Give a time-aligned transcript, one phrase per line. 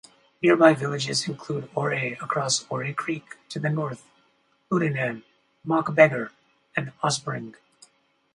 [0.41, 4.03] Nearby villages include Oare across Oare Creek to the north,
[4.71, 5.21] Luddenham,
[5.63, 6.31] Mockbeggar
[6.75, 7.57] and Ospringe.